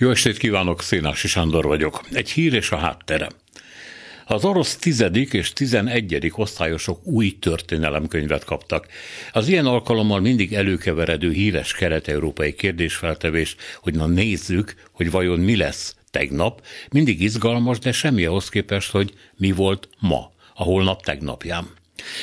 [0.00, 2.00] Jó estét kívánok, Szénási Sándor vagyok.
[2.12, 3.28] Egy hír és a háttere.
[4.26, 8.86] Az orosz tizedik és tizenegyedik osztályosok új történelemkönyvet kaptak.
[9.32, 15.96] Az ilyen alkalommal mindig előkeveredő híres kelet-európai kérdésfeltevés, hogy na nézzük, hogy vajon mi lesz
[16.10, 21.77] tegnap, mindig izgalmas, de semmi ahhoz képest, hogy mi volt ma, a holnap tegnapján.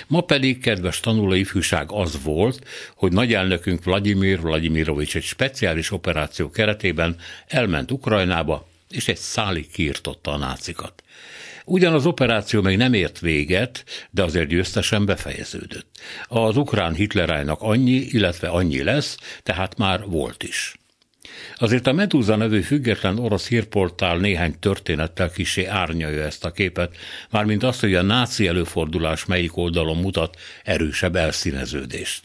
[0.07, 7.16] Ma pedig, kedves tanulói fűság az volt, hogy nagyelnökünk Vladimir Vladimirovics egy speciális operáció keretében
[7.48, 11.04] elment Ukrajnába, és egy szálig kiirtotta a nácikat.
[11.66, 15.88] Ugyan az operáció még nem ért véget, de azért győztesen befejeződött.
[16.28, 20.75] Az ukrán Hitlerájnak annyi, illetve annyi lesz, tehát már volt is.
[21.56, 26.96] Azért a Medúza nevű független orosz hírportál néhány történettel kisé árnyalja ezt a képet,
[27.29, 32.19] mármint azt, hogy a náci előfordulás melyik oldalon mutat erősebb elszíneződést.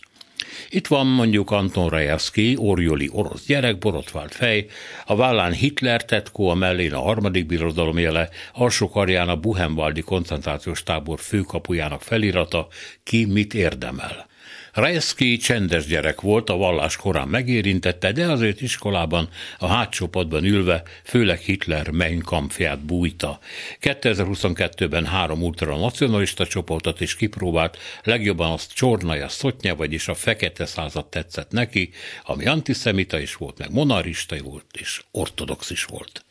[0.68, 4.66] Itt van mondjuk Anton Rejewski, orjoli orosz gyerek, borotvált fej,
[5.06, 10.82] a vállán Hitler tetkó, a mellén a harmadik birodalom jele, alsó karján a Buchenwaldi koncentrációs
[10.82, 12.68] tábor főkapujának felirata,
[13.02, 14.28] ki mit érdemel.
[14.72, 20.82] Rajewski csendes gyerek volt, a vallás korán megérintette, de azért iskolában a hátsó padban ülve
[21.04, 23.38] főleg Hitler Mein Kampfját bújta.
[23.80, 31.50] 2022-ben három ultranacionalista csoportot is kipróbált, legjobban azt Csornaja Szotnya, vagyis a fekete század tetszett
[31.50, 31.90] neki,
[32.24, 36.24] ami antiszemita is volt, meg monarista volt, és ortodox is volt.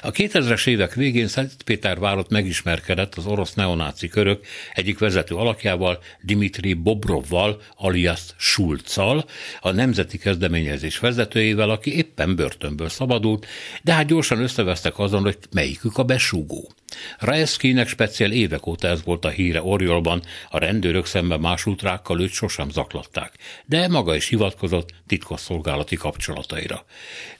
[0.00, 7.62] A 2000-es évek végén Szentpétervárot megismerkedett az orosz neonáci körök egyik vezető alakjával, Dimitri Bobrovval,
[7.76, 9.24] alias Schulzal,
[9.60, 13.46] a nemzeti kezdeményezés vezetőjével, aki éppen börtönből szabadult,
[13.82, 16.72] de hát gyorsan összevesztek azon, hogy melyikük a besúgó.
[17.18, 22.32] Rajewskinek speciál évek óta ez volt a híre Oriolban, a rendőrök szemben más útrákkal őt
[22.32, 23.32] sosem zaklatták,
[23.66, 26.84] de maga is hivatkozott titkosszolgálati kapcsolataira.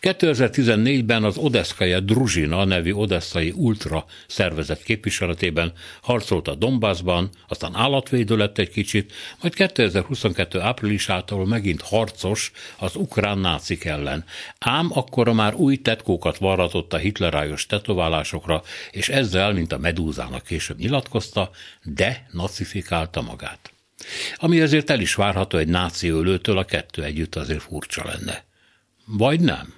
[0.01, 8.59] 2014-ben az Odeszkaja Druzsina nevű odesszai ultra szervezet képviseletében harcolt a Donbassban, aztán állatvédő lett
[8.59, 14.25] egy kicsit, majd 2022 áprilisától megint harcos az ukrán nácik ellen.
[14.59, 20.45] Ám akkor már új tetkókat varratott a hitlerájos tetoválásokra, és ezzel el, mint a Medúzának
[20.45, 21.51] később nyilatkozta,
[21.83, 23.73] de nacifikálta magát.
[24.37, 28.45] Ami azért el is várható egy náci ölőtől, a kettő együtt azért furcsa lenne.
[29.07, 29.75] Vagy nem?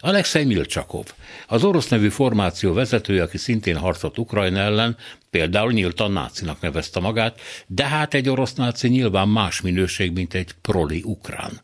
[0.00, 1.04] Alexei Milcsakov,
[1.46, 4.96] az orosz nevű formáció vezetője, aki szintén harcolt Ukrajna ellen,
[5.30, 10.52] például nyíltan nácinak nevezte magát, de hát egy orosz náci nyilván más minőség, mint egy
[10.60, 11.60] proli ukrán.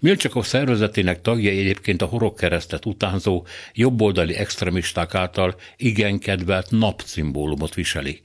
[0.00, 8.20] Milcsakov szervezetének tagjai egyébként a horogkeresztet utánzó jobboldali extremisták által igen kedvelt napcimbólumot viseli.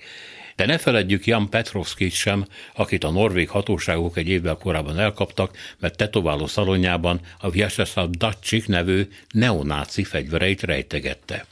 [0.55, 2.45] De ne feledjük Jan Petrovskit sem,
[2.75, 9.07] akit a norvég hatóságok egy évvel korábban elkaptak, mert tetováló szalonjában a Vyacheslav Dacsik nevű
[9.29, 11.45] neonáci fegyvereit rejtegette.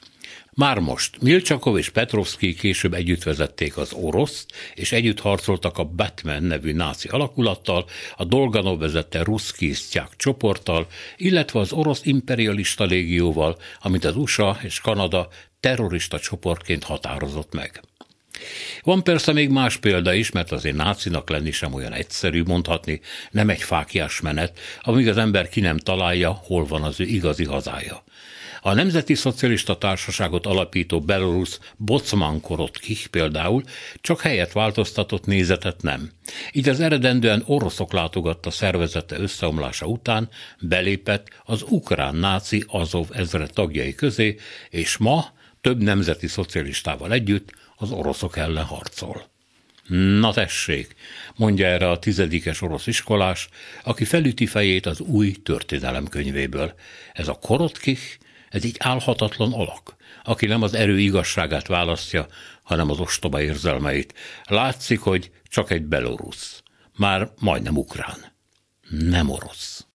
[0.53, 6.43] Már most Milcsakov és Petrovski később együtt vezették az orosz, és együtt harcoltak a Batman
[6.43, 7.85] nevű náci alakulattal,
[8.15, 14.79] a Dolganov vezette Ruszki Sztyak csoporttal, illetve az orosz imperialista légióval, amit az USA és
[14.79, 15.27] Kanada
[15.59, 17.81] terrorista csoportként határozott meg.
[18.83, 23.01] Van persze még más példa is, mert azért nácinak lenni sem olyan egyszerű mondhatni,
[23.31, 27.45] nem egy fákjás menet, amíg az ember ki nem találja, hol van az ő igazi
[27.45, 28.03] hazája.
[28.61, 33.63] A Nemzeti Szocialista Társaságot alapító Belarus Bocman Korotkich például
[34.01, 36.11] csak helyet változtatott nézetet nem.
[36.51, 43.95] Így az eredendően oroszok látogatta szervezete összeomlása után belépett az ukrán náci Azov ezre tagjai
[43.95, 44.35] közé,
[44.69, 45.25] és ma
[45.61, 49.29] több nemzeti szocialistával együtt az oroszok ellen harcol.
[50.19, 50.95] Na tessék,
[51.35, 53.49] mondja erre a tizedikes orosz iskolás,
[53.83, 56.73] aki felüti fejét az új történelemkönyvéből.
[57.13, 58.17] Ez a Korotkich
[58.49, 62.27] ez így álhatatlan alak, aki nem az erő igazságát választja,
[62.63, 64.13] hanem az ostoba érzelmeit.
[64.43, 66.63] Látszik, hogy csak egy belorusz.
[66.97, 68.33] Már majdnem ukrán.
[68.89, 69.85] Nem orosz.